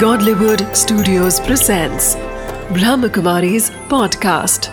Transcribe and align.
Godlywood 0.00 0.62
Studios 0.76 1.40
presents 1.40 2.16
Brahmakumari's 2.76 3.70
podcast. 3.88 4.68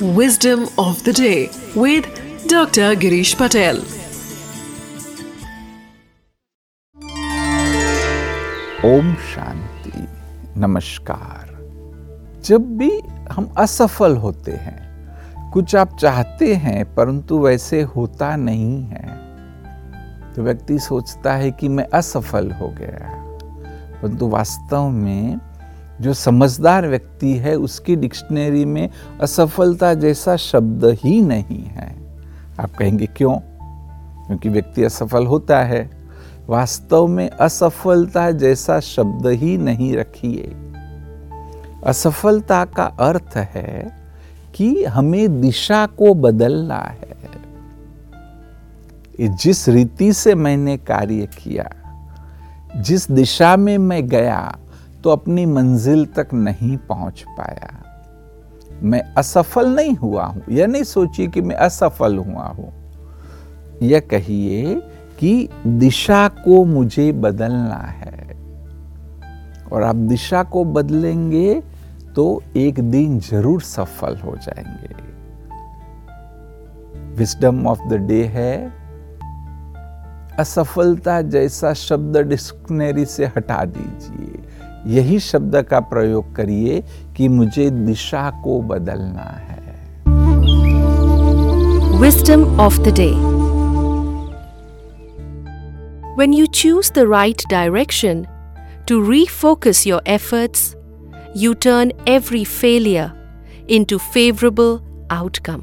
Wisdom 0.00 0.68
of 0.78 1.02
the 1.02 1.12
day 1.12 1.50
with 1.74 2.04
Dr. 2.46 2.94
Girish 2.94 3.34
Patel. 3.36 3.80
Om 8.84 9.14
Shanti 9.32 10.06
नमस्कार 10.60 11.50
जब 12.44 12.76
भी 12.78 12.90
हम 13.32 13.52
असफल 13.58 14.16
होते 14.16 14.52
हैं 14.52 15.50
कुछ 15.52 15.74
आप 15.76 15.96
चाहते 16.00 16.54
हैं 16.54 16.84
परंतु 16.94 17.38
वैसे 17.38 17.82
होता 17.96 18.34
नहीं 18.36 18.82
है 18.84 19.21
तो 20.36 20.42
व्यक्ति 20.42 20.78
सोचता 20.78 21.34
है 21.34 21.50
कि 21.50 21.68
मैं 21.68 21.86
असफल 21.94 22.50
हो 22.50 22.68
गया। 22.68 23.18
परंतु 24.02 24.28
वास्तव 24.28 24.88
में 24.88 25.40
जो 26.00 26.14
समझदार 26.14 26.86
व्यक्ति 26.86 27.36
है, 27.36 27.54
उसकी 27.54 27.96
डिक्शनरी 27.96 28.64
में 28.64 28.88
असफलता 29.20 29.94
जैसा 29.94 30.36
शब्द 30.36 30.84
ही 30.84 31.22
नहीं 31.22 31.64
है। 31.64 31.96
आप 32.60 32.74
कहेंगे, 32.74 33.06
क्यों? 33.06 33.38
क्योंकि 34.26 34.48
व्यक्ति 34.48 34.84
असफल 34.84 35.26
होता 35.26 35.62
है। 35.62 35.90
वास्तव 36.48 37.06
में 37.06 37.30
असफलता 37.30 38.30
जैसा 38.30 38.80
शब्द 38.80 39.26
ही 39.26 39.58
नहीं 39.58 39.96
रखिए। 39.96 40.56
असफलता 41.86 42.64
का 42.64 42.84
अर्थ 42.84 43.36
है 43.36 43.92
कि 44.54 44.84
हमें 44.84 45.40
दिशा 45.40 45.86
को 45.86 46.14
बदलना 46.14 46.78
है। 46.78 47.11
जिस 49.28 49.68
रीति 49.68 50.12
से 50.12 50.34
मैंने 50.34 50.76
कार्य 50.76 51.28
किया, 51.38 51.70
जिस 52.76 53.10
दिशा 53.10 53.56
में 53.56 53.78
मैं 53.78 54.08
गया 54.08 54.58
तो 55.04 55.10
अपनी 55.10 55.46
मंजिल 55.46 56.06
तक 56.06 56.28
नहीं 56.34 56.76
पहुँच 56.76 57.24
पाया। 57.28 57.78
मैं 58.82 59.14
असफल 59.14 59.68
नहीं 59.68 59.94
हुआ 59.96 60.24
हूँ। 60.24 60.42
यह 60.50 60.66
नहीं 60.66 60.82
सोचिए 60.82 61.26
कि 61.26 61.40
मैं 61.40 61.56
असफल 61.56 62.18
हुआ 62.18 62.46
हूँ। 62.46 62.72
यह 63.82 64.00
कहिए 64.00 64.74
कि 65.18 65.48
दिशा 65.66 66.28
को 66.28 66.64
मुझे 66.64 67.12
बदलना 67.12 67.76
है। 67.76 68.36
और 69.72 69.82
आप 69.82 69.96
दिशा 69.96 70.42
को 70.42 70.64
बदलेंगे 70.64 71.62
तो 72.16 72.42
एक 72.56 72.80
दिन 72.80 73.20
ज़रूर 73.20 73.62
सफल 73.62 74.16
हो 74.16 74.36
जाएँगे। 74.36 74.94
विस्डम 77.14 77.66
ऑफ़ 77.66 77.88
द 77.88 77.92
डे 77.92 78.24
है। 78.24 78.81
असफलता 80.40 81.20
जैसा 81.22 81.72
शब्द 81.74 82.16
डिस्कनेरी 82.16 83.04
से 83.04 83.26
हटा 83.26 83.64
दीजिए। 83.64 84.40
यही 84.96 85.18
शब्द 85.18 85.56
का 85.62 85.80
प्रयोग 85.80 86.34
करिए 86.36 86.82
कि 87.16 87.28
मुझे 87.28 87.70
दिशा 87.70 88.30
को 88.44 88.60
बदलना 88.60 89.30
है। 89.48 89.60
Wisdom 92.00 92.44
of 92.60 92.78
the 92.80 92.94
day 92.96 93.10
when 96.18 96.32
you 96.34 96.46
choose 96.46 96.92
the 96.92 96.98
right 96.98 97.42
direction 97.50 98.24
to 98.88 99.10
refocus 99.10 99.86
your 99.86 100.02
efforts 100.06 100.74
you 101.36 101.52
turn 101.54 101.92
every 102.08 102.44
failure 102.44 103.66
into 103.84 103.98
favourable 103.98 104.78
outcome 105.10 105.62